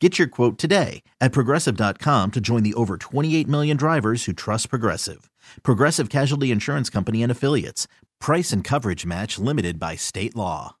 Get 0.00 0.16
your 0.16 0.28
quote 0.28 0.58
today 0.58 1.02
at 1.20 1.32
progressive.com 1.32 2.30
to 2.30 2.40
join 2.40 2.62
the 2.62 2.74
over 2.74 2.96
28 2.96 3.48
million 3.48 3.76
drivers 3.76 4.26
who 4.26 4.32
trust 4.32 4.70
Progressive. 4.70 5.28
Progressive 5.64 6.08
Casualty 6.08 6.52
Insurance 6.52 6.88
Company 6.88 7.20
and 7.22 7.32
Affiliates. 7.32 7.88
Price 8.20 8.52
and 8.52 8.62
coverage 8.62 9.04
match 9.04 9.40
limited 9.40 9.80
by 9.80 9.96
state 9.96 10.36
law. 10.36 10.76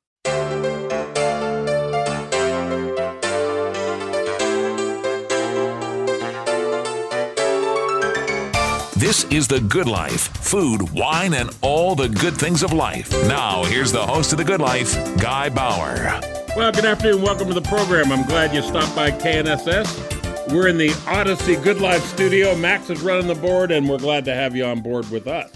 This 8.98 9.24
is 9.30 9.48
The 9.48 9.60
Good 9.68 9.88
Life 9.88 10.36
food, 10.36 10.90
wine, 10.92 11.34
and 11.34 11.50
all 11.60 11.94
the 11.94 12.08
good 12.08 12.36
things 12.36 12.62
of 12.62 12.72
life. 12.72 13.10
Now, 13.28 13.64
here's 13.64 13.92
the 13.92 14.04
host 14.04 14.32
of 14.32 14.38
The 14.38 14.44
Good 14.44 14.60
Life, 14.60 14.94
Guy 15.18 15.48
Bauer. 15.50 16.37
Well, 16.56 16.72
good 16.72 16.86
afternoon. 16.86 17.22
Welcome 17.22 17.48
to 17.48 17.54
the 17.54 17.62
program. 17.62 18.10
I'm 18.10 18.26
glad 18.26 18.52
you 18.52 18.62
stopped 18.62 18.96
by 18.96 19.12
KNSS. 19.12 20.52
We're 20.52 20.66
in 20.66 20.76
the 20.76 20.90
Odyssey 21.06 21.54
Good 21.56 21.80
Life 21.80 22.04
studio. 22.04 22.56
Max 22.56 22.90
is 22.90 23.00
running 23.00 23.28
the 23.28 23.34
board, 23.34 23.70
and 23.70 23.88
we're 23.88 23.98
glad 23.98 24.24
to 24.24 24.34
have 24.34 24.56
you 24.56 24.64
on 24.64 24.80
board 24.80 25.08
with 25.10 25.28
us. 25.28 25.52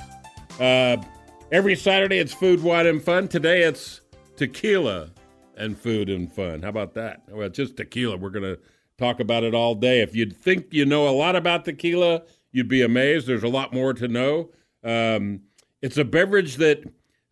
Uh, 0.60 1.02
every 1.50 1.74
Saturday, 1.74 2.18
it's 2.18 2.32
food, 2.32 2.62
wine, 2.62 2.86
and 2.86 3.02
fun. 3.02 3.26
Today, 3.26 3.62
it's 3.62 4.00
tequila 4.36 5.10
and 5.56 5.76
food 5.76 6.08
and 6.08 6.32
fun. 6.32 6.62
How 6.62 6.68
about 6.68 6.94
that? 6.94 7.22
Well, 7.28 7.48
just 7.48 7.76
tequila. 7.76 8.16
We're 8.16 8.30
going 8.30 8.54
to 8.54 8.60
talk 8.96 9.18
about 9.18 9.42
it 9.42 9.54
all 9.54 9.74
day. 9.74 10.02
If 10.02 10.14
you 10.14 10.26
think 10.26 10.66
you 10.70 10.84
know 10.84 11.08
a 11.08 11.10
lot 11.10 11.34
about 11.34 11.64
tequila, 11.64 12.22
you'd 12.52 12.68
be 12.68 12.82
amazed. 12.82 13.26
There's 13.26 13.42
a 13.42 13.48
lot 13.48 13.72
more 13.72 13.92
to 13.94 14.06
know. 14.06 14.50
Um, 14.84 15.40
it's 15.80 15.96
a 15.96 16.04
beverage 16.04 16.56
that, 16.56 16.84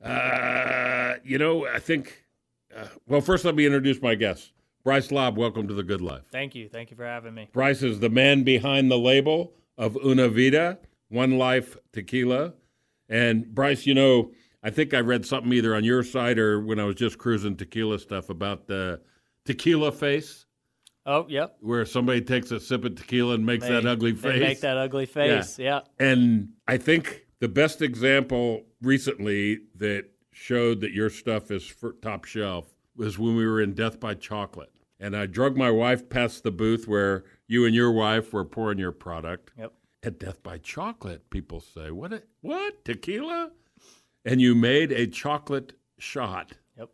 uh, 0.03 1.21
you 1.23 1.39
know, 1.39 1.67
I 1.67 1.79
think. 1.79 2.20
Uh, 2.75 2.87
well, 3.07 3.21
first, 3.21 3.45
let 3.45 3.55
me 3.55 3.67
introduce 3.67 4.01
my 4.01 4.15
guest. 4.15 4.53
Bryce 4.85 5.11
Lob, 5.11 5.37
welcome 5.37 5.69
to 5.69 5.75
the 5.75 5.83
Good 5.83 6.01
Life. 6.01 6.23
Thank 6.33 6.55
you. 6.55 6.69
Thank 6.69 6.91
you 6.91 6.97
for 6.97 7.05
having 7.05 7.35
me. 7.35 7.49
Bryce 7.53 7.83
is 7.83 8.01
the 8.01 8.09
man 8.09 8.45
behind 8.45 8.91
the 8.91 8.99
label 8.99 9.53
of 9.77 9.97
Una 10.05 10.29
Vida, 10.29 10.79
One 11.09 11.37
Life 11.37 11.77
Tequila. 11.93 12.55
And 13.09 13.55
Bryce, 13.55 13.87
you 13.87 13.95
know, 13.95 14.33
I 14.63 14.71
think 14.71 14.95
I 14.95 15.01
read 15.01 15.27
something 15.27 15.53
either 15.53 15.75
on 15.75 15.85
your 15.85 16.03
site 16.03 16.39
or 16.39 16.61
when 16.61 16.79
I 16.79 16.85
was 16.85 16.95
just 16.95 17.19
cruising 17.19 17.57
tequila 17.57 17.99
stuff 17.99 18.31
about 18.31 18.69
the 18.69 19.01
tequila 19.45 19.93
face. 19.93 20.47
Oh, 21.07 21.27
yep. 21.29 21.57
Where 21.61 21.85
somebody 21.85 22.21
takes 22.21 22.51
a 22.51 22.61
sip 22.61 22.85
of 22.85 22.95
tequila 22.95 23.35
and 23.35 23.45
makes 23.45 23.67
that 23.67 23.87
ugly 23.87 24.13
face. 24.13 24.41
make 24.41 24.61
that 24.61 24.77
ugly 24.77 25.07
face. 25.07 25.59
Yeah. 25.59 25.81
And 25.99 26.51
I 26.69 26.77
think 26.77 27.27
the 27.41 27.49
best 27.49 27.83
example 27.83 28.67
recently 28.83 29.61
that 29.77 30.05
showed 30.33 30.81
that 30.81 30.93
your 30.93 31.11
stuff 31.11 31.51
is 31.51 31.73
top 32.03 32.25
shelf 32.25 32.75
was 32.97 33.19
when 33.19 33.37
we 33.37 33.47
were 33.47 33.61
in 33.61 33.75
Death 33.75 33.99
by 34.01 34.15
Chocolate. 34.15 34.73
And 34.99 35.17
I 35.17 35.27
drug 35.27 35.57
my 35.57 35.71
wife 35.71 36.09
past 36.09 36.43
the 36.43 36.51
booth 36.51 36.87
where 36.87 37.25
you 37.47 37.65
and 37.65 37.75
your 37.75 37.91
wife 37.91 38.33
were 38.33 38.45
pouring 38.45 38.79
your 38.79 38.93
product. 38.93 39.51
Yep. 39.59 39.73
At 40.03 40.19
Death 40.19 40.43
by 40.43 40.59
Chocolate, 40.59 41.29
people 41.31 41.61
say, 41.61 41.91
"What? 41.91 42.13
a- 42.13 42.23
What? 42.43 42.85
Tequila?" 42.85 43.51
And 44.25 44.41
you 44.41 44.55
made 44.55 44.93
a 44.93 45.07
chocolate 45.07 45.73
shot, 45.99 46.53
Yep. 46.79 46.91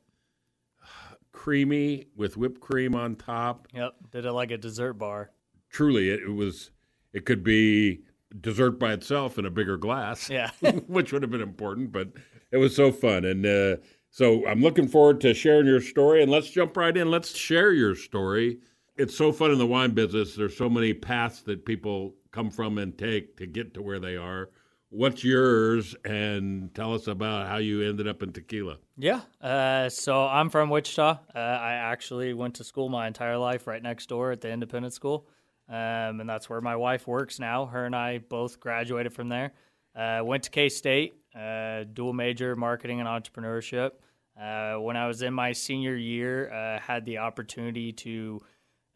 creamy 1.32 2.06
with 2.16 2.36
whipped 2.36 2.60
cream 2.60 2.94
on 2.94 3.16
top. 3.16 3.68
Yep. 3.74 3.94
Did 4.10 4.24
it 4.24 4.32
like 4.32 4.50
a 4.50 4.58
dessert 4.58 4.94
bar. 4.94 5.30
Truly, 5.70 6.10
it, 6.10 6.20
it 6.22 6.30
was. 6.32 6.70
It 7.12 7.24
could 7.24 7.42
be 7.42 8.02
dessert 8.40 8.72
by 8.72 8.92
itself 8.92 9.38
in 9.38 9.46
a 9.46 9.50
bigger 9.50 9.76
glass. 9.76 10.28
Yeah. 10.28 10.50
which 10.86 11.12
would 11.12 11.22
have 11.22 11.30
been 11.30 11.40
important, 11.40 11.92
but 11.92 12.08
it 12.50 12.58
was 12.58 12.74
so 12.74 12.92
fun. 12.92 13.24
And 13.24 13.44
uh, 13.44 13.76
so 14.10 14.46
I'm 14.46 14.60
looking 14.60 14.88
forward 14.88 15.20
to 15.22 15.34
sharing 15.34 15.66
your 15.66 15.80
story. 15.80 16.22
And 16.22 16.30
let's 16.30 16.50
jump 16.50 16.76
right 16.76 16.96
in. 16.96 17.10
Let's 17.10 17.36
share 17.36 17.72
your 17.72 17.94
story. 17.94 18.58
It's 18.96 19.16
so 19.16 19.32
fun 19.32 19.50
in 19.50 19.58
the 19.58 19.66
wine 19.66 19.90
business. 19.90 20.34
There's 20.34 20.56
so 20.56 20.70
many 20.70 20.94
paths 20.94 21.42
that 21.42 21.66
people 21.66 22.14
come 22.30 22.50
from 22.50 22.78
and 22.78 22.96
take 22.96 23.36
to 23.36 23.46
get 23.46 23.74
to 23.74 23.82
where 23.82 23.98
they 23.98 24.16
are. 24.16 24.50
What's 24.88 25.24
yours? 25.24 25.94
And 26.04 26.74
tell 26.74 26.94
us 26.94 27.06
about 27.06 27.48
how 27.48 27.56
you 27.56 27.82
ended 27.82 28.08
up 28.08 28.22
in 28.22 28.32
tequila. 28.32 28.78
Yeah. 28.96 29.20
Uh, 29.40 29.88
so 29.88 30.26
I'm 30.26 30.48
from 30.48 30.70
Wichita. 30.70 31.18
Uh, 31.34 31.38
I 31.38 31.72
actually 31.72 32.32
went 32.32 32.54
to 32.54 32.64
school 32.64 32.88
my 32.88 33.06
entire 33.06 33.36
life 33.36 33.66
right 33.66 33.82
next 33.82 34.08
door 34.08 34.30
at 34.30 34.40
the 34.40 34.50
independent 34.50 34.94
school. 34.94 35.26
Um, 35.68 36.20
and 36.20 36.30
that's 36.30 36.48
where 36.48 36.60
my 36.60 36.76
wife 36.76 37.06
works 37.06 37.40
now. 37.40 37.66
Her 37.66 37.84
and 37.84 37.96
I 37.96 38.18
both 38.18 38.60
graduated 38.60 39.12
from 39.12 39.28
there. 39.28 39.52
Uh, 39.94 40.20
went 40.22 40.44
to 40.44 40.50
K 40.50 40.68
State, 40.68 41.14
uh, 41.36 41.84
dual 41.92 42.12
major 42.12 42.56
marketing 42.56 43.00
and 43.00 43.08
entrepreneurship. 43.08 43.92
Uh, 44.40 44.74
when 44.74 44.96
I 44.96 45.06
was 45.06 45.22
in 45.22 45.32
my 45.32 45.52
senior 45.52 45.96
year, 45.96 46.52
uh, 46.52 46.78
had 46.78 47.04
the 47.04 47.18
opportunity 47.18 47.92
to 47.92 48.40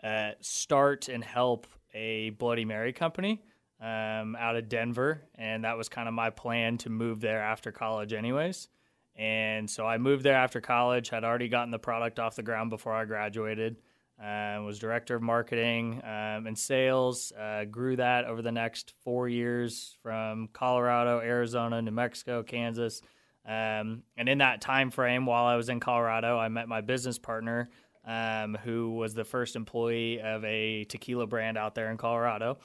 uh, 0.03 0.31
start 0.41 1.09
and 1.09 1.25
help 1.25 1.67
a 1.95 2.31
Bloody 2.31 2.65
Mary 2.65 2.93
company 2.93 3.43
um, 3.81 4.37
out 4.37 4.57
of 4.57 4.69
Denver, 4.69 5.23
and 5.35 5.65
that 5.65 5.77
was 5.77 5.89
kind 5.89 6.09
of 6.09 6.15
my 6.15 6.31
plan 6.31 6.79
to 6.79 6.91
move 6.91 7.21
there 7.21 7.43
after 7.43 7.73
college, 7.73 8.13
anyways. 8.13 8.69
And 9.17 9.69
so 9.69 9.87
I 9.87 9.99
moved 9.99 10.25
there 10.25 10.37
after 10.37 10.61
college. 10.61 11.11
Had 11.11 11.25
already 11.25 11.49
gotten 11.49 11.71
the 11.71 11.79
product 11.79 12.19
off 12.19 12.37
the 12.37 12.43
ground 12.43 12.71
before 12.71 12.95
I 12.95 13.05
graduated. 13.05 13.77
Uh, 14.21 14.61
was 14.63 14.79
director 14.79 15.15
of 15.15 15.23
marketing 15.23 16.01
um, 16.05 16.47
and 16.47 16.59
sales. 16.59 17.33
Uh, 17.33 17.65
grew 17.65 17.97
that 17.97 18.27
over 18.27 18.43
the 18.43 18.53
next 18.53 18.93
four 19.03 19.29
years 19.29 19.97
from 20.03 20.49
Colorado, 20.53 21.21
Arizona, 21.21 21.81
New 21.81 21.91
Mexico, 21.91 22.43
Kansas. 22.43 23.01
Um, 23.47 24.03
and 24.19 24.29
in 24.29 24.39
that 24.39 24.61
time 24.61 24.91
frame, 24.91 25.25
while 25.25 25.47
I 25.47 25.57
was 25.57 25.71
in 25.71 25.81
Colorado, 25.81 26.39
I 26.39 26.49
met 26.49 26.69
my 26.69 26.83
business 26.83 27.19
partner, 27.19 27.71
um, 28.07 28.59
who 28.63 28.91
was 28.91 29.15
the 29.15 29.25
first 29.25 29.57
employee 29.57 30.21
of 30.21 30.45
a 30.45 30.85
tequila 30.85 31.27
brand 31.27 31.57
out 31.57 31.75
there 31.75 31.91
in 31.91 31.97
Colorado. 31.97 32.59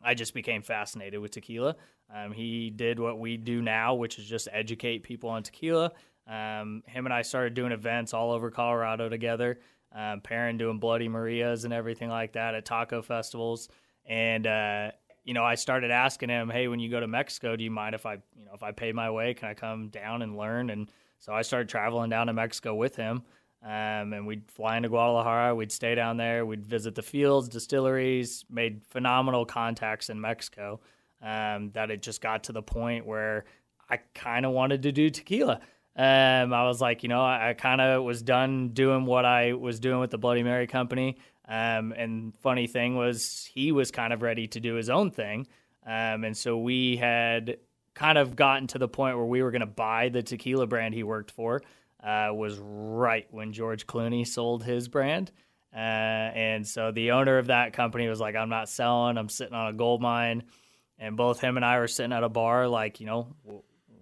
I 0.00 0.14
just 0.14 0.32
became 0.32 0.62
fascinated 0.62 1.18
with 1.18 1.32
tequila. 1.32 1.74
Um, 2.14 2.32
he 2.32 2.70
did 2.70 3.00
what 3.00 3.18
we 3.18 3.36
do 3.36 3.60
now, 3.60 3.94
which 3.94 4.18
is 4.18 4.26
just 4.26 4.46
educate 4.52 5.02
people 5.02 5.30
on 5.30 5.42
tequila. 5.42 5.92
Um, 6.26 6.82
him 6.86 7.06
and 7.06 7.12
I 7.12 7.22
started 7.22 7.54
doing 7.54 7.72
events 7.72 8.14
all 8.14 8.30
over 8.32 8.50
Colorado 8.50 9.08
together, 9.08 9.58
um, 9.94 10.20
pairing 10.20 10.58
doing 10.58 10.78
Bloody 10.78 11.08
Marias 11.08 11.64
and 11.64 11.72
everything 11.72 12.08
like 12.08 12.32
that 12.32 12.54
at 12.54 12.64
taco 12.64 13.02
festivals. 13.02 13.68
And 14.06 14.46
uh, 14.46 14.90
you 15.24 15.34
know, 15.34 15.44
I 15.44 15.56
started 15.56 15.90
asking 15.90 16.30
him, 16.30 16.48
"Hey, 16.48 16.68
when 16.68 16.80
you 16.80 16.90
go 16.90 17.00
to 17.00 17.06
Mexico, 17.08 17.56
do 17.56 17.64
you 17.64 17.70
mind 17.70 17.94
if 17.94 18.06
I, 18.06 18.14
you 18.14 18.44
know, 18.44 18.52
if 18.54 18.62
I 18.62 18.72
pay 18.72 18.92
my 18.92 19.10
way, 19.10 19.34
can 19.34 19.48
I 19.48 19.54
come 19.54 19.88
down 19.88 20.22
and 20.22 20.36
learn?" 20.36 20.70
And 20.70 20.90
so 21.18 21.32
I 21.32 21.42
started 21.42 21.68
traveling 21.68 22.10
down 22.10 22.28
to 22.28 22.32
Mexico 22.32 22.74
with 22.74 22.96
him. 22.96 23.22
Um, 23.62 24.12
and 24.12 24.26
we'd 24.26 24.50
fly 24.50 24.76
into 24.76 24.88
Guadalajara. 24.88 25.54
We'd 25.54 25.72
stay 25.72 25.94
down 25.96 26.16
there. 26.16 26.46
We'd 26.46 26.64
visit 26.64 26.94
the 26.94 27.02
fields, 27.02 27.48
distilleries. 27.48 28.44
Made 28.48 28.86
phenomenal 28.86 29.44
contacts 29.44 30.10
in 30.10 30.20
Mexico. 30.20 30.80
Um, 31.20 31.72
that 31.72 31.90
it 31.90 32.00
just 32.00 32.20
got 32.20 32.44
to 32.44 32.52
the 32.52 32.62
point 32.62 33.04
where 33.04 33.44
I 33.90 33.98
kind 34.14 34.46
of 34.46 34.52
wanted 34.52 34.82
to 34.84 34.92
do 34.92 35.10
tequila. 35.10 35.60
Um, 35.98 36.52
I 36.52 36.62
was 36.62 36.80
like, 36.80 37.02
you 37.02 37.08
know, 37.08 37.20
I, 37.20 37.50
I 37.50 37.54
kind 37.54 37.80
of 37.80 38.04
was 38.04 38.22
done 38.22 38.68
doing 38.68 39.04
what 39.04 39.24
I 39.24 39.54
was 39.54 39.80
doing 39.80 39.98
with 39.98 40.12
the 40.12 40.18
Bloody 40.18 40.44
Mary 40.44 40.68
company. 40.68 41.18
Um, 41.48 41.92
and 41.92 42.36
funny 42.36 42.68
thing 42.68 42.94
was, 42.94 43.50
he 43.52 43.72
was 43.72 43.90
kind 43.90 44.12
of 44.12 44.22
ready 44.22 44.46
to 44.46 44.60
do 44.60 44.74
his 44.74 44.88
own 44.90 45.10
thing. 45.10 45.48
Um, 45.84 46.22
and 46.22 46.36
so 46.36 46.56
we 46.56 46.96
had 46.96 47.56
kind 47.94 48.16
of 48.16 48.36
gotten 48.36 48.68
to 48.68 48.78
the 48.78 48.86
point 48.86 49.16
where 49.16 49.26
we 49.26 49.42
were 49.42 49.50
going 49.50 49.60
to 49.60 49.66
buy 49.66 50.08
the 50.08 50.22
tequila 50.22 50.68
brand 50.68 50.94
he 50.94 51.02
worked 51.02 51.32
for. 51.32 51.62
Uh, 52.00 52.30
was 52.32 52.56
right 52.60 53.26
when 53.32 53.52
George 53.52 53.84
Clooney 53.88 54.24
sold 54.24 54.62
his 54.62 54.86
brand. 54.86 55.32
Uh, 55.74 55.78
and 55.78 56.64
so 56.64 56.92
the 56.92 57.10
owner 57.10 57.38
of 57.38 57.48
that 57.48 57.72
company 57.72 58.06
was 58.06 58.20
like, 58.20 58.36
I'm 58.36 58.48
not 58.48 58.68
selling, 58.68 59.18
I'm 59.18 59.28
sitting 59.28 59.54
on 59.54 59.66
a 59.66 59.72
gold 59.72 60.00
mine. 60.00 60.44
And 61.00 61.16
both 61.16 61.40
him 61.40 61.56
and 61.56 61.64
I 61.64 61.80
were 61.80 61.88
sitting 61.88 62.12
at 62.12 62.22
a 62.22 62.28
bar, 62.28 62.68
like, 62.68 63.00
you 63.00 63.06
know, 63.06 63.34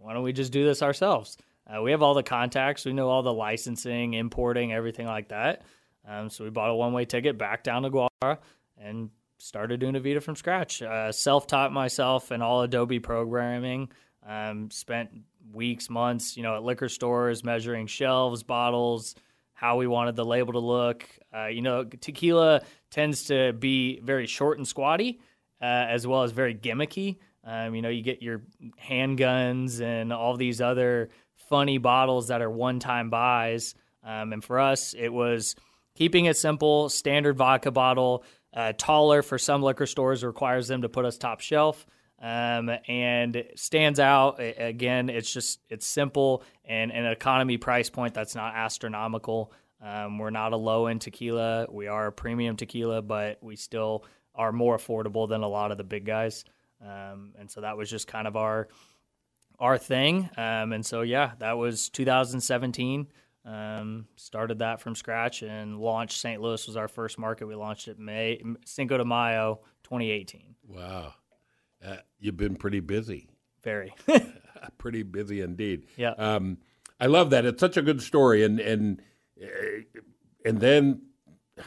why 0.01 0.13
don't 0.13 0.23
we 0.23 0.35
just 0.35 0.53
do 0.53 0.65
this 0.65 0.83
ourselves? 0.83 1.39
Uh, 1.67 1.83
we 1.83 1.91
have 1.91 2.03
all 2.03 2.15
the 2.15 2.23
contacts, 2.23 2.85
we 2.85 2.93
know 2.93 3.09
all 3.09 3.23
the 3.23 3.33
licensing, 3.33 4.15
importing, 4.15 4.73
everything 4.73 5.07
like 5.07 5.29
that. 5.29 5.63
Um, 6.09 6.31
so 6.31 6.45
we 6.45 6.51
bought 6.51 6.71
a 6.71 6.75
one 6.75 6.93
way 6.93 7.05
ticket 7.05 7.37
back 7.37 7.65
down 7.65 7.83
to 7.83 7.91
Guadalajara 7.91 8.39
and 8.79 9.11
started 9.39 9.81
doing 9.81 9.95
Avita 9.95 10.23
from 10.23 10.37
scratch. 10.37 10.83
Uh, 10.83 11.11
Self 11.13 11.47
taught 11.47 11.73
myself 11.73 12.31
and 12.31 12.43
all 12.43 12.63
Adobe 12.63 13.01
programming. 13.01 13.91
Um, 14.27 14.71
spent 14.71 15.11
weeks, 15.53 15.89
months, 15.89 16.37
you 16.37 16.43
know, 16.43 16.57
at 16.57 16.63
liquor 16.63 16.89
stores 16.89 17.45
measuring 17.45 17.87
shelves, 17.87 18.43
bottles, 18.43 19.15
how 19.53 19.77
we 19.77 19.87
wanted 19.87 20.17
the 20.17 20.25
label 20.25 20.53
to 20.53 20.59
look. 20.59 21.07
Uh, 21.35 21.47
you 21.47 21.63
know, 21.63 21.85
tequila 21.85 22.63
tends 22.91 23.25
to 23.25 23.53
be 23.53 24.01
very 24.01 24.27
short 24.27 24.59
and 24.59 24.67
squatty, 24.67 25.21
uh, 25.63 25.65
as 25.65 26.07
well 26.07 26.23
as 26.23 26.33
very 26.33 26.55
gimmicky. 26.55 27.17
Um, 27.45 27.75
you 27.75 27.83
know, 27.83 27.89
you 27.89 28.03
get 28.03 28.23
your 28.23 28.43
handguns 28.85 29.81
and 29.81 30.13
all 30.13 30.37
these 30.37 30.61
other 30.61 31.11
funny 31.49 31.79
bottles 31.79 32.29
that 32.29 32.43
are 32.43 32.51
one-time 32.51 33.11
buys. 33.11 33.75
Um, 34.03 34.33
and 34.33 34.45
for 34.45 34.61
us, 34.61 34.95
it 34.95 35.09
was 35.09 35.57
keeping 35.95 36.27
it 36.27 36.37
simple, 36.37 36.89
standard 36.89 37.37
vodka 37.37 37.71
bottle. 37.71 38.25
Uh, 38.55 38.73
taller 38.77 39.23
for 39.23 39.39
some 39.39 39.63
liquor 39.63 39.87
stores 39.87 40.25
requires 40.25 40.69
them 40.69 40.83
to 40.83 40.89
put 40.89 41.05
us 41.05 41.19
top 41.19 41.41
shelf 41.41 41.87
um, 42.21 42.71
and 42.89 43.45
stands 43.55 44.01
out. 44.01 44.41
Again, 44.41 45.09
it's 45.11 45.31
just 45.31 45.61
it's 45.69 45.87
simple 45.87 46.43
and 46.65 46.91
an 46.91 47.07
economy 47.07 47.59
price 47.59 47.91
point 47.91 48.15
that's 48.15 48.35
not 48.35 48.55
astronomical. 48.55 49.53
Um, 49.83 50.19
we're 50.19 50.31
not 50.31 50.53
a 50.53 50.57
low 50.57 50.87
end 50.87 51.03
tequila. 51.03 51.67
We 51.71 51.87
are 51.87 52.07
a 52.07 52.13
premium 52.13 52.57
tequila, 52.57 53.03
but 53.03 53.43
we 53.43 53.57
still 53.57 54.05
are 54.35 54.53
more 54.53 54.77
affordable 54.77 55.29
than 55.29 55.43
a 55.43 55.49
lot 55.49 55.71
of 55.71 55.79
the 55.79 55.85
big 55.85 56.07
guys. 56.07 56.45
Um, 56.83 57.33
and 57.39 57.51
so 57.51 57.61
that 57.61 57.77
was 57.77 57.91
just 57.91 58.07
kind 58.07 58.27
of 58.27 58.37
our 58.37 58.69
our 59.59 59.79
thing. 59.79 60.29
Um, 60.37 60.73
and 60.73 60.85
so 60.85 61.03
yeah, 61.03 61.33
that 61.39 61.57
was 61.59 61.89
2017. 61.91 63.07
Um, 63.45 64.07
started 64.17 64.59
that 64.59 64.81
from 64.81 64.97
scratch 64.97 65.43
and 65.43 65.79
launched 65.79 66.21
St. 66.21 66.41
Louis 66.41 66.67
was 66.67 66.77
our 66.77 66.89
first 66.89 67.19
market. 67.19 67.47
We 67.47 67.55
launched 67.55 67.87
it 67.87 67.99
May 67.99 68.43
Cinco 68.65 68.97
de 68.99 69.05
Mayo 69.05 69.61
2018. 69.85 70.57
Wow. 70.67 71.15
Uh, 71.85 71.97
you've 72.19 72.37
been 72.37 72.57
pretty 72.57 72.81
busy. 72.81 73.29
Very. 73.63 73.95
pretty 74.79 75.03
busy 75.03 75.41
indeed. 75.41 75.87
Yeah. 75.97 76.11
Um, 76.13 76.59
I 77.01 77.07
love 77.07 77.31
that. 77.31 77.45
It's 77.45 77.61
such 77.61 77.77
a 77.77 77.83
good 77.83 78.03
story, 78.03 78.45
and 78.45 78.59
and 78.59 79.03
uh, 79.43 79.47
and 80.45 80.61
then 80.61 81.03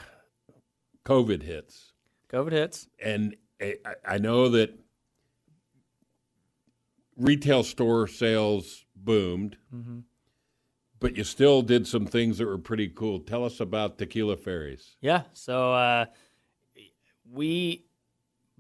COVID 1.06 1.44
hits. 1.44 1.94
COVID 2.31 2.51
hits, 2.51 2.88
and 3.03 3.36
I, 3.62 3.75
I 4.06 4.18
know 4.18 4.50
that 4.50 4.78
retail 7.19 7.63
store 7.63 8.07
sales 8.07 8.86
boomed, 8.95 9.57
mm-hmm. 9.74 10.00
but 11.00 11.18
you 11.18 11.24
still 11.24 11.62
did 11.62 11.88
some 11.88 12.06
things 12.06 12.38
that 12.38 12.45
were 12.45 12.57
pretty 12.57 12.88
cool. 12.88 13.19
Tell 13.19 13.45
us 13.45 13.60
about 13.60 13.98
Tequila 13.98 14.38
Fairies. 14.38 14.95
Yeah. 15.01 15.24
So 15.33 15.74
uh, 15.74 16.06
we 17.30 17.86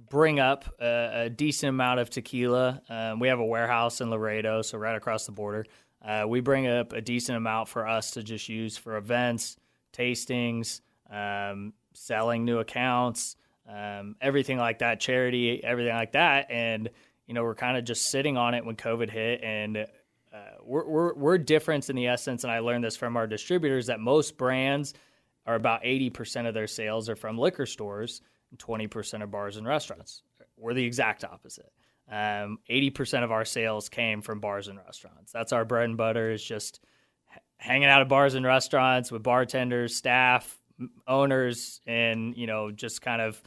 bring 0.09 0.39
up 0.39 0.73
a, 0.79 1.23
a, 1.25 1.29
decent 1.29 1.69
amount 1.69 1.99
of 1.99 2.09
tequila. 2.09 2.81
Um, 2.89 3.19
we 3.19 3.27
have 3.27 3.39
a 3.39 3.45
warehouse 3.45 4.01
in 4.01 4.09
Laredo, 4.09 4.61
so 4.61 4.77
right 4.77 4.95
across 4.95 5.25
the 5.25 5.31
border. 5.31 5.65
Uh, 6.01 6.25
we 6.27 6.39
bring 6.39 6.67
up 6.67 6.93
a 6.93 7.01
decent 7.01 7.37
amount 7.37 7.67
for 7.67 7.85
us 7.87 8.11
to 8.11 8.23
just 8.23 8.47
use 8.47 8.77
for 8.77 8.95
events, 8.95 9.57
tastings, 9.91 10.79
um, 11.11 11.73
selling 11.93 12.45
new 12.45 12.59
accounts, 12.59 13.35
um, 13.67 14.15
everything 14.21 14.57
like 14.57 14.79
that, 14.79 15.01
charity, 15.01 15.61
everything 15.63 15.93
like 15.93 16.13
that. 16.13 16.49
And, 16.49 16.89
you 17.29 17.35
know, 17.35 17.43
we're 17.43 17.53
kind 17.53 17.77
of 17.77 17.85
just 17.85 18.09
sitting 18.09 18.37
on 18.37 18.55
it 18.55 18.65
when 18.65 18.75
COVID 18.75 19.07
hit. 19.07 19.43
And 19.43 19.77
uh, 19.77 19.85
we're, 20.63 20.87
we're, 20.87 21.13
we're 21.13 21.37
different 21.37 21.87
in 21.87 21.95
the 21.95 22.07
essence, 22.07 22.43
and 22.43 22.51
I 22.51 22.57
learned 22.57 22.83
this 22.83 22.97
from 22.97 23.15
our 23.15 23.27
distributors, 23.27 23.85
that 23.85 23.99
most 23.99 24.35
brands 24.35 24.95
are 25.45 25.53
about 25.53 25.83
80% 25.83 26.47
of 26.47 26.55
their 26.55 26.65
sales 26.65 27.07
are 27.07 27.15
from 27.15 27.37
liquor 27.37 27.67
stores 27.67 28.21
20% 28.57 29.21
of 29.21 29.29
bars 29.29 29.57
and 29.57 29.67
restaurants. 29.67 30.23
We're 30.57 30.73
the 30.73 30.83
exact 30.83 31.23
opposite. 31.23 31.71
Um, 32.11 32.57
80% 32.67 33.23
of 33.23 33.31
our 33.31 33.45
sales 33.45 33.89
came 33.89 34.23
from 34.23 34.39
bars 34.39 34.67
and 34.67 34.79
restaurants. 34.79 35.31
That's 35.31 35.53
our 35.53 35.65
bread 35.65 35.85
and 35.85 35.97
butter 35.97 36.31
is 36.31 36.43
just 36.43 36.79
hanging 37.57 37.89
out 37.89 38.01
at 38.01 38.09
bars 38.09 38.33
and 38.33 38.43
restaurants 38.43 39.11
with 39.11 39.21
bartenders, 39.21 39.95
staff, 39.95 40.57
owners, 41.07 41.79
and, 41.85 42.35
you 42.35 42.47
know, 42.47 42.71
just 42.71 43.03
kind 43.03 43.21
of 43.21 43.39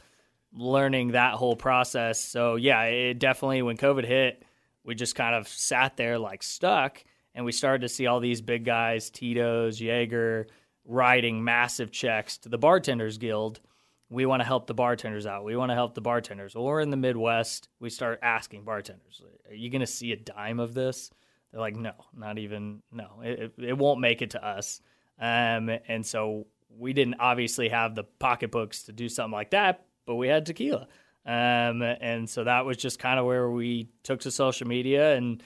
learning 0.53 1.09
that 1.09 1.33
whole 1.33 1.55
process. 1.55 2.19
So, 2.19 2.55
yeah, 2.55 2.83
it 2.83 3.19
definitely, 3.19 3.61
when 3.61 3.77
COVID 3.77 4.05
hit, 4.05 4.43
we 4.83 4.95
just 4.95 5.15
kind 5.15 5.35
of 5.35 5.47
sat 5.47 5.97
there 5.97 6.19
like 6.19 6.43
stuck 6.43 7.03
and 7.35 7.45
we 7.45 7.51
started 7.51 7.81
to 7.81 7.89
see 7.89 8.05
all 8.05 8.19
these 8.19 8.41
big 8.41 8.65
guys, 8.65 9.09
Tito's, 9.09 9.81
Jaeger, 9.81 10.47
writing 10.85 11.43
massive 11.43 11.91
checks 11.91 12.37
to 12.39 12.49
the 12.49 12.57
Bartenders 12.57 13.17
Guild– 13.17 13.59
we 14.13 14.27
want 14.27 14.41
to 14.41 14.45
help 14.45 14.67
the 14.67 14.73
bartenders 14.73 15.25
out. 15.25 15.43
We 15.43 15.55
want 15.55 15.71
to 15.71 15.75
help 15.75 15.95
the 15.95 16.01
bartenders. 16.01 16.55
Or 16.55 16.81
in 16.81 16.91
the 16.91 16.97
Midwest, 16.97 17.67
we 17.79 17.89
start 17.89 18.19
asking 18.21 18.63
bartenders, 18.63 19.21
"Are 19.49 19.55
you 19.55 19.69
going 19.69 19.81
to 19.81 19.87
see 19.87 20.11
a 20.11 20.15
dime 20.15 20.59
of 20.59 20.73
this?" 20.73 21.09
They're 21.51 21.59
like, 21.59 21.75
"No, 21.75 21.93
not 22.15 22.37
even. 22.37 22.83
No, 22.91 23.21
it, 23.23 23.53
it 23.57 23.77
won't 23.77 23.99
make 23.99 24.21
it 24.21 24.31
to 24.31 24.45
us." 24.45 24.81
Um, 25.19 25.69
and 25.87 26.05
so 26.05 26.45
we 26.69 26.93
didn't 26.93 27.15
obviously 27.19 27.69
have 27.69 27.95
the 27.95 28.03
pocketbooks 28.03 28.83
to 28.83 28.91
do 28.91 29.09
something 29.09 29.33
like 29.33 29.51
that, 29.51 29.85
but 30.05 30.15
we 30.15 30.27
had 30.27 30.45
tequila. 30.45 30.87
Um, 31.25 31.81
and 31.81 32.29
so 32.29 32.43
that 32.43 32.65
was 32.65 32.77
just 32.77 32.99
kind 32.99 33.19
of 33.19 33.25
where 33.25 33.49
we 33.49 33.89
took 34.03 34.21
to 34.21 34.31
social 34.31 34.67
media 34.67 35.15
and 35.15 35.41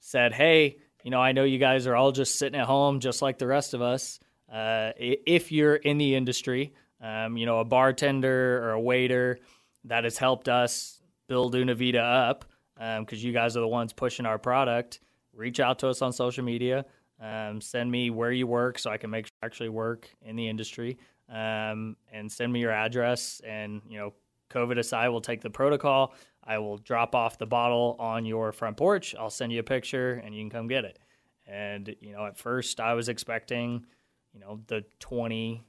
said, 0.00 0.32
"Hey, 0.32 0.78
you 1.04 1.10
know, 1.10 1.20
I 1.20 1.32
know 1.32 1.44
you 1.44 1.58
guys 1.58 1.86
are 1.86 1.94
all 1.94 2.12
just 2.12 2.38
sitting 2.38 2.58
at 2.58 2.66
home, 2.66 3.00
just 3.00 3.22
like 3.22 3.38
the 3.38 3.46
rest 3.46 3.74
of 3.74 3.82
us. 3.82 4.18
Uh, 4.52 4.90
if 4.98 5.52
you're 5.52 5.76
in 5.76 5.98
the 5.98 6.14
industry." 6.14 6.72
um, 7.00 7.36
you 7.36 7.46
know, 7.46 7.60
a 7.60 7.64
bartender 7.64 8.62
or 8.62 8.72
a 8.72 8.80
waiter 8.80 9.38
that 9.84 10.04
has 10.04 10.18
helped 10.18 10.48
us 10.48 11.00
build 11.28 11.54
Una 11.54 11.74
Vida 11.74 12.02
up 12.02 12.44
because 12.74 13.22
um, 13.22 13.26
you 13.26 13.32
guys 13.32 13.56
are 13.56 13.60
the 13.60 13.68
ones 13.68 13.92
pushing 13.92 14.26
our 14.26 14.38
product. 14.38 15.00
Reach 15.32 15.60
out 15.60 15.78
to 15.80 15.88
us 15.88 16.02
on 16.02 16.12
social 16.12 16.44
media. 16.44 16.84
Um, 17.20 17.60
send 17.60 17.90
me 17.90 18.10
where 18.10 18.32
you 18.32 18.46
work 18.46 18.78
so 18.78 18.90
I 18.90 18.96
can 18.96 19.10
make 19.10 19.26
sure 19.26 19.32
I 19.42 19.46
actually 19.46 19.68
work 19.68 20.08
in 20.22 20.36
the 20.36 20.48
industry. 20.48 20.98
Um, 21.30 21.96
and 22.12 22.30
send 22.30 22.52
me 22.52 22.60
your 22.60 22.72
address. 22.72 23.40
And, 23.46 23.82
you 23.88 23.98
know, 23.98 24.14
COVID 24.50 24.78
aside, 24.78 25.08
we'll 25.08 25.20
take 25.20 25.40
the 25.40 25.50
protocol. 25.50 26.14
I 26.42 26.58
will 26.58 26.78
drop 26.78 27.14
off 27.14 27.38
the 27.38 27.46
bottle 27.46 27.96
on 28.00 28.24
your 28.24 28.50
front 28.50 28.76
porch. 28.76 29.14
I'll 29.18 29.30
send 29.30 29.52
you 29.52 29.60
a 29.60 29.64
picture 29.64 30.14
and 30.24 30.34
you 30.34 30.42
can 30.42 30.50
come 30.50 30.66
get 30.66 30.84
it. 30.84 30.98
And, 31.46 31.94
you 32.00 32.12
know, 32.12 32.26
at 32.26 32.36
first 32.36 32.80
I 32.80 32.94
was 32.94 33.08
expecting, 33.08 33.86
you 34.32 34.40
know, 34.40 34.60
the 34.66 34.84
20, 34.98 35.62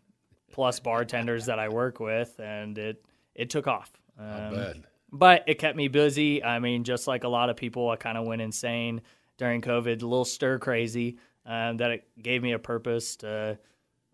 plus 0.52 0.80
bartenders 0.80 1.46
that 1.46 1.60
I 1.60 1.70
work 1.70 2.00
with, 2.00 2.40
and 2.40 2.78
it 2.78 3.04
it 3.34 3.50
took 3.50 3.68
off. 3.68 3.92
Um, 4.20 4.84
but 5.12 5.44
it 5.48 5.58
kept 5.58 5.76
me 5.76 5.88
busy. 5.88 6.44
I 6.44 6.60
mean, 6.60 6.84
just 6.84 7.08
like 7.08 7.24
a 7.24 7.30
lot 7.30 7.50
of 7.50 7.56
people, 7.56 7.90
I 7.90 7.96
kind 7.96 8.18
of 8.18 8.26
went 8.26 8.42
insane 8.42 9.02
during 9.38 9.62
COVID, 9.62 10.02
a 10.02 10.06
little 10.06 10.26
stir 10.26 10.60
crazy. 10.60 11.18
Um, 11.46 11.78
that 11.78 11.92
it 11.92 12.08
gave 12.22 12.44
me 12.44 12.52
a 12.52 12.60
purpose 12.60 13.16
to, 13.18 13.58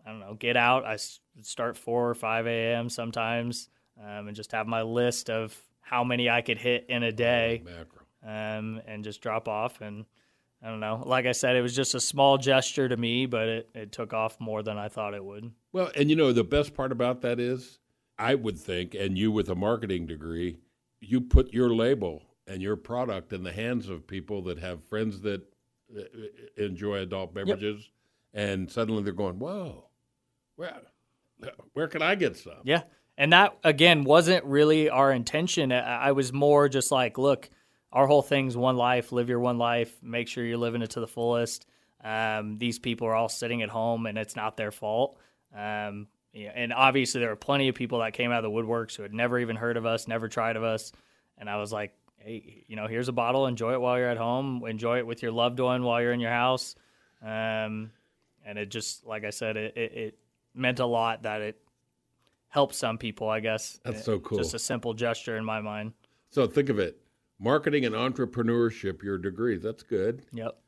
I 0.06 0.10
don't 0.10 0.20
know, 0.20 0.34
get 0.34 0.56
out. 0.56 0.86
I 0.86 0.96
start 1.42 1.76
four 1.76 2.08
or 2.08 2.14
five 2.14 2.46
a.m. 2.46 2.88
sometimes, 2.88 3.68
um, 4.00 4.28
and 4.28 4.36
just 4.36 4.52
have 4.52 4.66
my 4.66 4.82
list 4.82 5.30
of 5.30 5.56
how 5.80 6.04
many 6.04 6.28
I 6.28 6.42
could 6.42 6.58
hit 6.58 6.86
in 6.88 7.02
a 7.02 7.12
day, 7.12 7.62
um, 8.24 8.80
and 8.86 9.04
just 9.04 9.20
drop 9.20 9.48
off 9.48 9.80
and 9.80 10.04
I 10.62 10.68
don't 10.68 10.80
know. 10.80 11.02
Like 11.06 11.26
I 11.26 11.32
said, 11.32 11.54
it 11.54 11.62
was 11.62 11.74
just 11.74 11.94
a 11.94 12.00
small 12.00 12.36
gesture 12.36 12.88
to 12.88 12.96
me, 12.96 13.26
but 13.26 13.48
it, 13.48 13.70
it 13.74 13.92
took 13.92 14.12
off 14.12 14.40
more 14.40 14.62
than 14.62 14.76
I 14.76 14.88
thought 14.88 15.14
it 15.14 15.24
would. 15.24 15.52
Well, 15.72 15.90
and 15.94 16.10
you 16.10 16.16
know, 16.16 16.32
the 16.32 16.44
best 16.44 16.74
part 16.74 16.90
about 16.90 17.20
that 17.22 17.38
is, 17.38 17.78
I 18.18 18.34
would 18.34 18.58
think, 18.58 18.94
and 18.94 19.16
you 19.16 19.30
with 19.30 19.48
a 19.50 19.54
marketing 19.54 20.06
degree, 20.06 20.58
you 21.00 21.20
put 21.20 21.52
your 21.52 21.72
label 21.72 22.22
and 22.46 22.60
your 22.60 22.74
product 22.74 23.32
in 23.32 23.44
the 23.44 23.52
hands 23.52 23.88
of 23.88 24.06
people 24.06 24.42
that 24.42 24.58
have 24.58 24.82
friends 24.82 25.20
that 25.20 25.42
uh, 25.96 26.02
enjoy 26.56 26.96
adult 26.96 27.34
beverages, 27.34 27.90
yep. 28.32 28.44
and 28.48 28.70
suddenly 28.70 29.04
they're 29.04 29.12
going, 29.12 29.38
whoa, 29.38 29.84
where, 30.56 30.74
where 31.72 31.88
can 31.88 32.02
I 32.02 32.14
get 32.14 32.36
some? 32.36 32.54
Yeah. 32.64 32.82
And 33.16 33.32
that, 33.32 33.58
again, 33.64 34.04
wasn't 34.04 34.44
really 34.44 34.90
our 34.90 35.12
intention. 35.12 35.72
I 35.72 36.12
was 36.12 36.32
more 36.32 36.68
just 36.68 36.92
like, 36.92 37.18
look, 37.18 37.50
our 37.92 38.06
whole 38.06 38.22
thing's 38.22 38.56
one 38.56 38.76
life, 38.76 39.10
live 39.10 39.28
your 39.28 39.40
one 39.40 39.58
life, 39.58 39.96
make 40.02 40.28
sure 40.28 40.44
you're 40.44 40.56
living 40.56 40.82
it 40.82 40.90
to 40.90 41.00
the 41.00 41.08
fullest. 41.08 41.66
Um, 42.04 42.58
these 42.58 42.78
people 42.78 43.08
are 43.08 43.14
all 43.14 43.28
sitting 43.28 43.62
at 43.62 43.70
home 43.70 44.06
and 44.06 44.16
it's 44.16 44.36
not 44.36 44.56
their 44.56 44.70
fault. 44.70 45.18
Um, 45.56 46.06
and 46.34 46.72
obviously, 46.72 47.20
there 47.20 47.30
were 47.30 47.36
plenty 47.36 47.68
of 47.68 47.74
people 47.74 47.98
that 48.00 48.12
came 48.12 48.30
out 48.30 48.44
of 48.44 48.52
the 48.52 48.56
woodworks 48.56 48.94
who 48.94 49.02
had 49.02 49.14
never 49.14 49.38
even 49.38 49.56
heard 49.56 49.76
of 49.76 49.86
us, 49.86 50.06
never 50.06 50.28
tried 50.28 50.56
of 50.56 50.62
us. 50.62 50.92
And 51.38 51.50
I 51.50 51.56
was 51.56 51.72
like, 51.72 51.92
hey, 52.18 52.64
you 52.68 52.76
know, 52.76 52.86
here's 52.86 53.08
a 53.08 53.12
bottle. 53.12 53.46
Enjoy 53.46 53.72
it 53.72 53.80
while 53.80 53.98
you're 53.98 54.10
at 54.10 54.18
home. 54.18 54.62
Enjoy 54.66 54.98
it 54.98 55.06
with 55.06 55.22
your 55.22 55.32
loved 55.32 55.58
one 55.58 55.82
while 55.82 56.00
you're 56.00 56.12
in 56.12 56.20
your 56.20 56.30
house. 56.30 56.76
Um, 57.22 57.90
and 58.44 58.58
it 58.58 58.70
just, 58.70 59.06
like 59.06 59.24
I 59.24 59.30
said, 59.30 59.56
it, 59.56 59.76
it, 59.76 59.92
it, 59.92 60.18
meant 60.54 60.78
a 60.80 60.86
lot 60.86 61.22
that 61.22 61.40
it 61.40 61.60
helped 62.48 62.74
some 62.74 62.98
people, 62.98 63.28
I 63.28 63.40
guess. 63.40 63.78
That's 63.84 64.04
so 64.04 64.18
cool. 64.18 64.38
Just 64.38 64.54
a 64.54 64.58
simple 64.58 64.94
gesture 64.94 65.36
in 65.36 65.44
my 65.44 65.60
mind. 65.60 65.92
So 66.30 66.46
think 66.46 66.68
of 66.68 66.78
it 66.78 66.98
marketing 67.38 67.84
and 67.84 67.94
entrepreneurship, 67.94 69.02
your 69.02 69.18
degree. 69.18 69.56
That's 69.56 69.82
good. 69.82 70.24
Yep. 70.32 70.58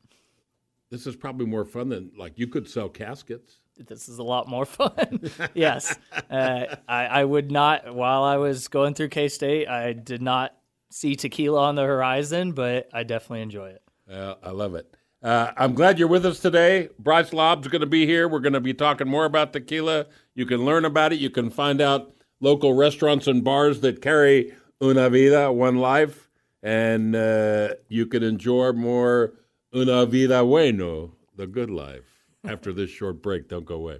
This 0.89 1.07
is 1.07 1.15
probably 1.15 1.45
more 1.45 1.65
fun 1.65 1.89
than 1.89 2.11
like 2.17 2.37
you 2.37 2.47
could 2.47 2.67
sell 2.69 2.89
caskets. 2.89 3.59
This 3.77 4.09
is 4.09 4.19
a 4.19 4.23
lot 4.23 4.47
more 4.47 4.65
fun. 4.65 5.21
yes. 5.53 5.97
Uh, 6.29 6.75
I, 6.87 7.05
I 7.05 7.23
would 7.23 7.51
not, 7.51 7.95
while 7.95 8.23
I 8.23 8.37
was 8.37 8.67
going 8.67 8.93
through 8.93 9.09
K 9.09 9.27
State, 9.27 9.67
I 9.67 9.93
did 9.93 10.21
not 10.21 10.55
see 10.89 11.15
tequila 11.15 11.63
on 11.63 11.75
the 11.75 11.83
horizon, 11.83 12.51
but 12.51 12.89
I 12.93 13.03
definitely 13.03 13.41
enjoy 13.41 13.69
it. 13.69 13.81
Uh, 14.11 14.35
I 14.43 14.51
love 14.51 14.75
it. 14.75 14.93
Uh, 15.21 15.51
I'm 15.55 15.73
glad 15.75 15.99
you're 15.99 16.07
with 16.07 16.25
us 16.25 16.39
today. 16.39 16.89
Bryce 16.97 17.31
Lob's 17.31 17.67
going 17.67 17.81
to 17.81 17.87
be 17.87 18.05
here. 18.07 18.27
We're 18.27 18.39
going 18.39 18.53
to 18.53 18.59
be 18.59 18.73
talking 18.73 19.07
more 19.07 19.25
about 19.25 19.53
tequila. 19.53 20.07
You 20.33 20.45
can 20.47 20.65
learn 20.65 20.83
about 20.83 21.13
it. 21.13 21.19
You 21.19 21.29
can 21.29 21.51
find 21.51 21.79
out 21.79 22.15
local 22.39 22.73
restaurants 22.73 23.27
and 23.27 23.43
bars 23.43 23.81
that 23.81 24.01
carry 24.01 24.53
Una 24.83 25.09
Vida, 25.11 25.51
One 25.51 25.77
Life, 25.77 26.27
and 26.63 27.15
uh, 27.15 27.75
you 27.87 28.07
can 28.07 28.23
enjoy 28.23 28.71
more 28.71 29.33
Una 29.75 30.07
Vida 30.07 30.43
Bueno, 30.43 31.13
the 31.35 31.45
good 31.45 31.69
life, 31.69 32.23
after 32.43 32.73
this 32.73 32.89
short 32.89 33.21
break. 33.21 33.47
Don't 33.47 33.65
go 33.65 33.75
away. 33.75 33.99